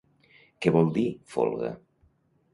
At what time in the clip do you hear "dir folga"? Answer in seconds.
0.95-1.71